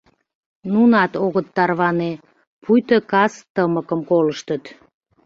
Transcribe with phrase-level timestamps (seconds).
[0.73, 2.11] Нунат огыт тарване,
[2.63, 4.63] пуйто кас тымыкым колыштыт.